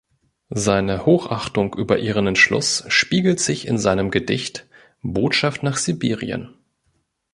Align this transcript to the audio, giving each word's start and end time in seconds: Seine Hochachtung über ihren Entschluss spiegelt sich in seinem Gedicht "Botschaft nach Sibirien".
Seine 0.55 1.05
Hochachtung 1.05 1.75
über 1.75 1.99
ihren 1.99 2.25
Entschluss 2.25 2.83
spiegelt 2.87 3.39
sich 3.39 3.67
in 3.67 3.77
seinem 3.77 4.09
Gedicht 4.09 4.65
"Botschaft 5.03 5.61
nach 5.61 5.77
Sibirien". 5.77 6.49